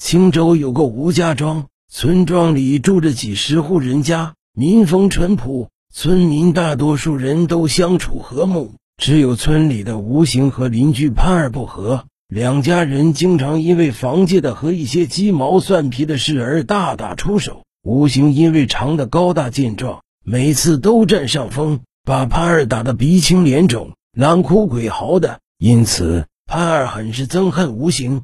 [0.00, 8.72] 青州有个吴家庄，村庄里住着几十户人家，民风淳朴，村民大多数人都相处和睦。
[8.96, 17.62] 只有村里的吴行和邻居潘二不和，两家人经常因为房界的和一些鸡毛蒜皮的事而大打出手。
[17.84, 28.22] 吴行因为长得高大健壮，每次都占上风，把潘二打得鼻青脸肿、狼哭鬼嚎的，因此潘二很是憎恨吴行。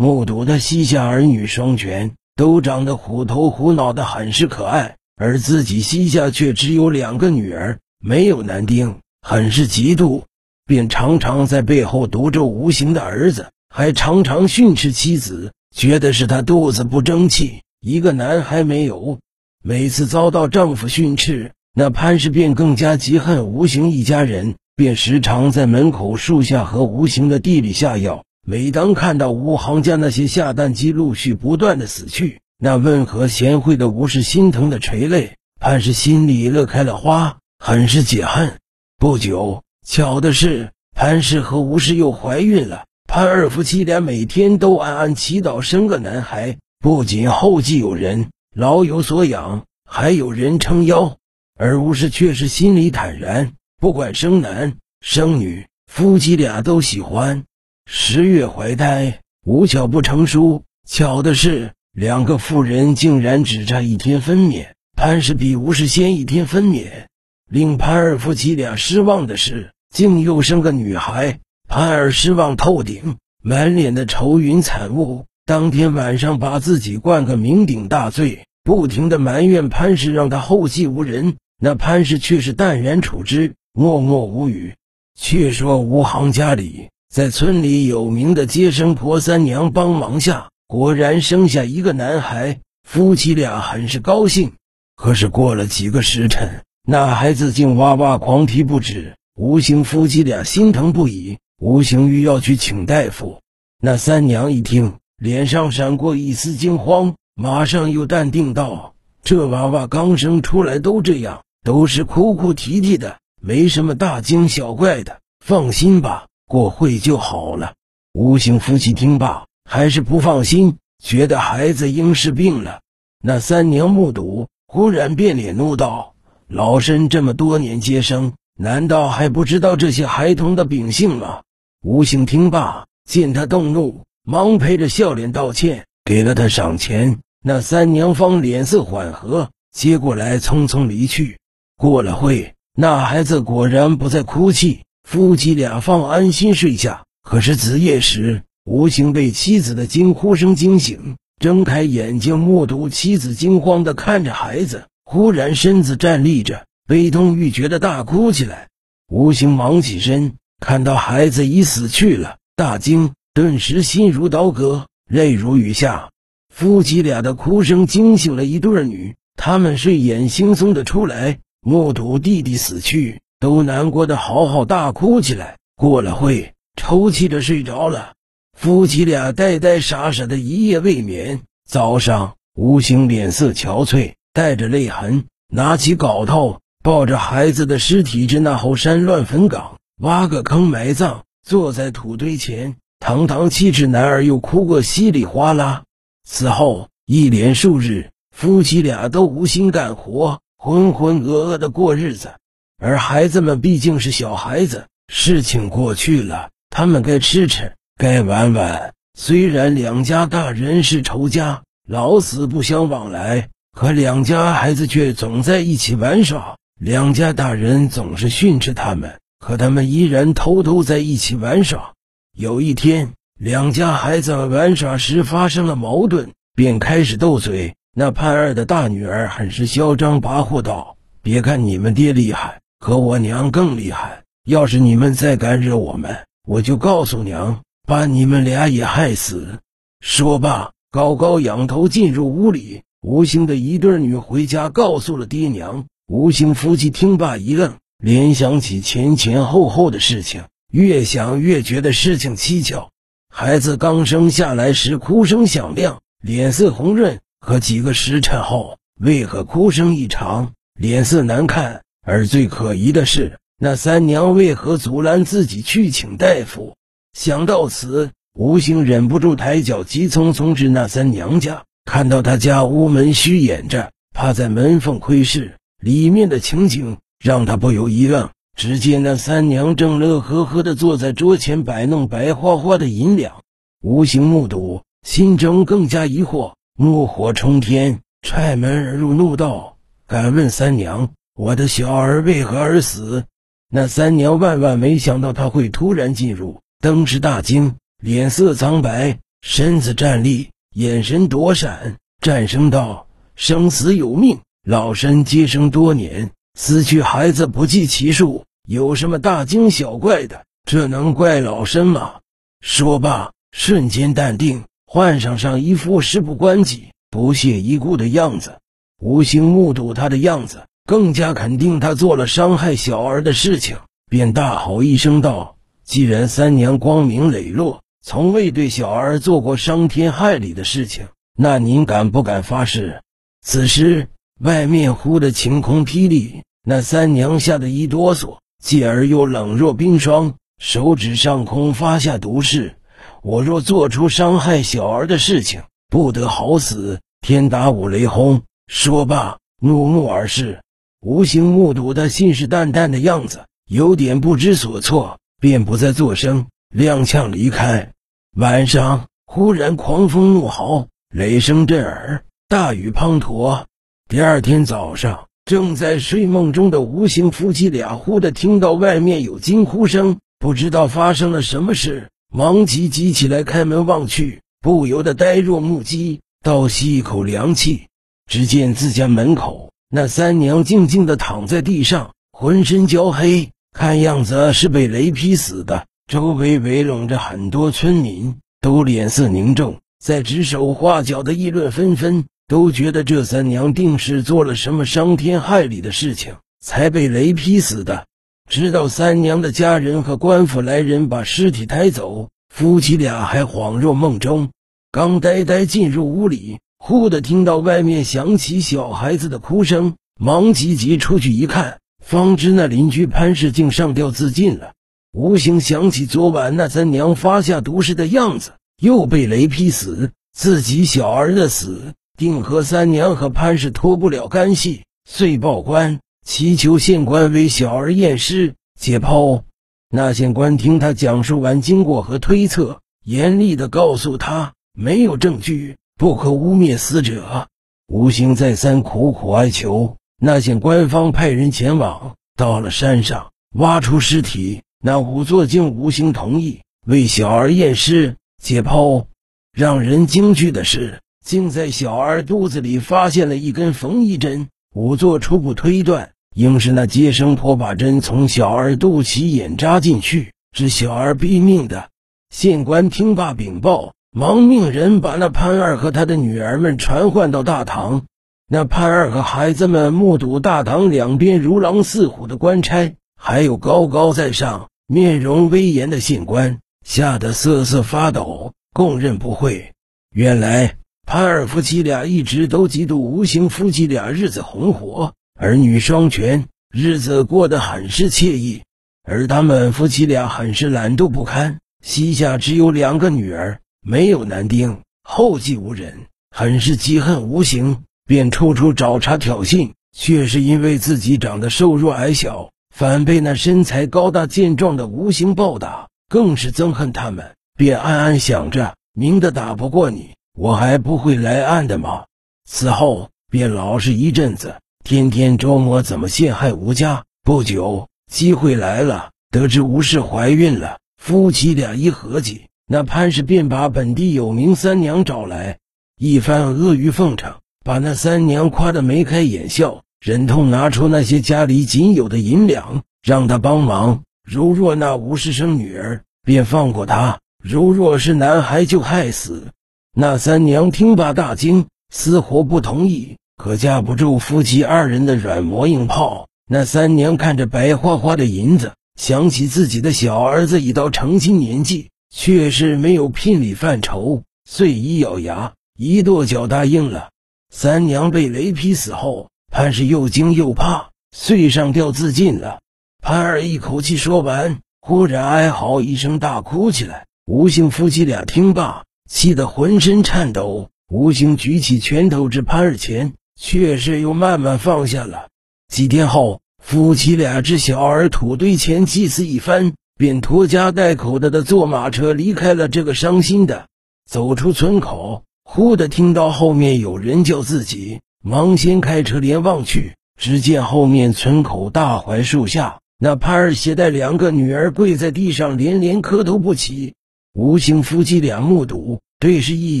[0.00, 10.22] 目睹他膝下儿女双全，都长得虎头虎脑的，很是可爱，而自己膝下却只有两个女儿，没有男丁，很是嫉妒，
[10.64, 19.18] 便常常在背后毒咒无形的儿子，还常常训斥妻子，觉得是他肚子不争气，一个男孩没有。
[19.64, 28.22] 每次遭到丈夫训斥，那潘氏便更加嫉恨无形一家人，便时常在门口树下和无形的地里下药。
[28.50, 38.56] 每当看到吴行家那些下蛋鸡陆续不断的死去，那温和贤惠的吴氏心疼的垂泪，潘氏心里乐开了花，很是解恨。
[38.96, 42.86] 不久，巧的是，潘氏和吴氏又怀孕了。
[43.06, 51.18] 潘二夫妻俩每天都暗暗祈祷生个男孩，不仅后继有人，老有所养，还有人撑腰。
[51.58, 57.44] 而吴氏却是心里坦然，不管生男生女，夫妻俩都喜欢。
[57.90, 60.62] 十月怀胎，无巧不成书。
[60.86, 64.66] 巧的是，两个妇人竟然只差一天分娩。
[64.94, 67.06] 潘氏比吴氏先一天分娩。
[67.50, 71.38] 令潘二夫妻俩失望的是，竟又生个女孩。
[71.66, 75.24] 潘二失望透顶，满脸的愁云惨雾。
[75.46, 81.36] 当天晚上，把自己灌个酩酊大醉，不停的埋怨潘氏让他后继无人。
[81.58, 84.74] 那潘氏却是淡然处之，默默无语。
[85.18, 86.90] 却说吴行家里。
[87.08, 94.52] 在村里有名的接生婆三娘帮忙下，果然生下一个男孩，夫妻俩很是高兴。
[94.94, 99.16] 可是过了几个时辰，那孩子竟哇哇狂啼不止。
[99.34, 103.40] 吴兴夫妻俩心疼不已，吴兴欲要去请大夫。
[103.80, 108.94] 那三娘一听，脸上闪过一丝惊慌，马上又淡定道
[109.24, 117.74] ：“这娃娃刚生出来都这样，都是哭哭啼啼的，没什么大惊小怪的，放心吧。”过会就好了。
[118.14, 122.80] 吴姓夫妻听罢，还是不放心，觉得孩子应是病了。
[123.22, 126.14] 那三娘目睹，忽然变脸怒道
[126.48, 131.42] ：“老身这么多年接生，难道还不知道这些孩童的秉性吗？”
[131.84, 137.18] 吴姓听罢，见他动怒，忙陪着笑脸道歉，给了他赏钱。
[137.44, 141.38] 那三娘方脸色缓和，接过来匆匆离去。
[141.76, 144.80] 过了会，那孩子果然不再哭泣。
[145.10, 147.04] 夫妻俩方安心睡下。
[147.22, 158.68] 可是子夜时，吴兴被妻子的惊呼声惊醒，睁开眼睛，目睹妻子惊慌地看着孩子，忽然身子站立着，悲痛欲绝地大哭起来。
[159.10, 166.10] 吴兴忙起身，看到孩子已死去了，大惊，顿时心如刀割，泪如雨下。
[166.54, 173.22] 夫妻俩的哭声惊醒了一对儿女，他们睡眼惺忪地出来，目睹弟弟死去。
[173.40, 178.14] 都难过的嚎嚎大哭起来，过了会，抽泣着睡着了。
[178.56, 181.42] 夫妻俩呆呆傻傻的一夜未眠。
[181.68, 195.84] 早上，吴兴脸色憔悴，带着泪痕，拿起镐头，抱着孩子的尸体至那后山乱坟岗，挖个坑埋葬，坐在土堆前，堂堂七尺男儿又哭个稀里哗啦。
[196.24, 202.32] 此后一连数日，夫妻俩都无心干活，浑浑噩噩的过日子。
[202.80, 208.94] 而孩子们毕竟是小孩子，事情过去了，他们该吃吃，该玩玩。
[209.18, 216.56] 虽然两家大人是仇家，老死不相往来，可两家孩子却总在一起玩耍。
[216.80, 221.94] 两家大人总是训斥他们，可他们依然偷偷在一起玩耍。
[222.36, 227.74] 有一天，两家孩子玩耍时发生了矛盾，便开始斗嘴。
[227.96, 239.58] 那潘二的大女儿很是嚣张跋扈道：“别看你们爹厉害。”可我娘更厉害，要是你们再敢惹我们，我就告诉娘，把你们俩也害死。
[240.00, 242.84] 说罢，高高仰头进入屋里。
[243.02, 245.84] 吴兴的一对女回家告诉了爹娘。
[246.06, 252.88] 吴兴夫妻听罢一愣，联想起前前后后的事情，越想越觉得事情蹊跷。
[253.28, 261.82] 孩子刚生下来时哭声响亮，脸色红润，可几个时辰后，为何哭声异常，脸色难看？
[262.08, 266.74] 而最可疑的是，那三娘为何阻拦自己去请大夫？
[267.12, 278.30] 想到此，吴兴忍不住抬脚，急匆匆至那三娘家，看到他家屋门虚掩着，趴在门缝窥视里面的情景，让他不由一愣。
[278.56, 283.42] 只见那三娘正乐呵呵地坐在桌前摆弄白花花的银两，
[283.82, 289.76] 吴兴目睹，心中更加疑惑，怒火冲天，踹门而入，怒道
[290.08, 293.24] ：“敢问三娘，我的小儿为何而死？”
[293.70, 297.76] 那三娘万万没想到他会突然进入，登时大惊。
[298.02, 303.06] 脸色苍白，身子站立，眼神躲闪，战声道
[303.36, 310.44] ：“生死有命，老身接生多年，死去孩子不计其数，有什么大惊小怪的？
[310.64, 312.14] 这能怪老身吗？”
[312.60, 318.58] 说罢，瞬间淡定，换上上一副事不关己、不屑一顾的样子。
[319.00, 323.76] 吴兴目睹他的样子，更加肯定他做了伤害小儿的事情，
[324.08, 333.02] 便大吼一声道：“既然三娘光明磊落！”从未对小儿做过伤天害理的事情，那您敢不敢发誓？
[333.44, 334.08] 此时
[334.40, 342.76] 外面忽的晴空霹雳，那三娘吓得一哆嗦，继而又冷若冰霜，手指上空发下毒誓：
[343.22, 345.60] 我若做出伤害小儿的事情，
[345.90, 346.98] 不得好死！
[347.20, 348.40] 天打五雷轰！
[348.68, 350.62] 说罢，怒目而视。
[351.00, 357.92] 吴兴目睹他信誓旦旦的样子，有点不知所措，便不再作声，踉跄离开。
[358.36, 363.64] 晚上忽然狂风怒号，雷声震耳，大雨滂沱。
[364.08, 377.86] 第二天早上，正在睡梦中的吴兴夫妻俩忽的听到外面有惊呼声，不知道发生了什么事，忙急急起来开门望去，不由得呆若木鸡，倒吸一口凉气。
[378.26, 385.86] 只见自家门口那三娘静静地躺在地上，浑身焦黑，看样子是被雷劈死的。
[386.06, 398.04] 周围围拢着很多村民，都脸色凝重，在指手画脚的议论纷纷，都觉得这三娘定是做了什么伤天害理的事情，才被雷劈死的。
[398.50, 404.50] 直到三娘的家人和官府来人把尸体抬走，夫妻俩还恍若梦中，
[404.92, 414.72] 刚呆呆进入屋里，忽的听到外面响起小孩子的哭声，忙急急出去一看，方知那邻居潘氏竟上吊自尽了。
[415.12, 429.42] 吴兴想起昨晚那三娘发下毒誓的样子，又被雷劈死，自己小儿的死定和三娘和潘氏脱不了干系，遂报官，祈求县官为小儿验尸解剖。
[429.90, 437.48] 那县官听他讲述完经过和推测，严厉地告诉他：没有证据，不可污蔑死者。
[437.88, 444.62] 吴兴再三苦苦哀求，那县官方派人前往，到了山上，挖出尸体。
[444.80, 449.06] 那仵作竟吴兴同意为小儿验尸解剖，
[449.52, 454.46] 让人惊惧的是，竟在小儿肚子里发现了一根缝衣针。
[454.72, 461.90] 仵作初步推断，应是那接生婆把针从小儿肚脐眼扎进去，致小儿毙命的。
[462.30, 468.02] 县官听罢禀报，忙命人把那潘二和他的女儿们传唤到大堂。
[468.48, 472.96] 那潘二和孩子们目睹大堂两边如狼似虎的官差。
[473.16, 479.72] 还有高高在上、面容威严的县官，吓得瑟瑟发抖，供认不讳。
[480.12, 480.74] 原来
[481.06, 488.62] 潘二夫妻俩一直都嫉妒吴兴夫妻俩日子红火，儿女双全，日子过得很是惬意。
[489.04, 502.50] 而他们夫妻俩很是懒惰不堪，膝下只有两个女儿，没有男丁，后继无人，很是嫉恨吴兴，便处处找茬挑衅，却是因为自己长得瘦弱矮小。
[502.76, 512.04] 反被那身材高大健壮的吴兴暴打，更是憎恨他们，便暗暗想着：明的打不过你，我还不会来暗的吗？
[512.44, 517.04] 此后便老实一阵子，天天琢磨怎么陷害吴家。
[517.22, 525.58] 不久，机会来了，得知吴氏怀孕了，夫妻俩一合计，那潘氏便把本地有名三娘找来，
[525.96, 529.84] 一番阿谀奉承，把那三娘夸得眉开眼笑。
[530.04, 534.02] 忍痛拿出那些家里仅有的银两，让他帮忙。
[534.22, 539.48] 如若那吴氏生女儿，便放过他；如若是男孩，就害死。
[539.96, 546.28] 那三娘听罢大惊，死活不同意，可架不住夫妻二人的软磨硬泡。
[546.46, 557.10] 那三娘看着白花花的银子，想起自己的小儿子已到成亲年纪，却是没有聘礼范畴，遂一咬牙，一跺脚答应了。
[557.50, 559.28] 三娘被雷劈死后。
[559.50, 562.60] 潘氏又惊又怕，遂上吊自尽了。
[563.02, 570.68] 潘二一口气说完，忽然哀嚎一声，大哭起来，吴兴夫妻俩听罢，气得浑身颤抖。
[570.90, 575.28] 吴兴举起拳头至潘儿前，却是又慢慢放下了。
[575.68, 583.66] 几天后，夫妻俩至小儿土堆前祭祀一番，便拖家带口的的坐马车离开了这个伤心的。
[584.08, 596.94] 走出村口，忽的听到后面有人叫自己，忙先开车连望去，只见后面村口大槐树下，那潘儿携带两个女儿跪在地上，连连磕头不起。
[597.34, 599.80] 吴兴夫妻俩目睹，对视一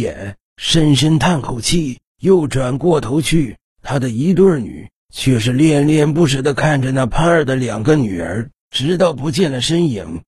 [0.00, 10.22] 眼，深深叹口气，又转过头去，他的一对女却是恋恋不舍地看着那潘儿的两个女儿，直到不见了身影。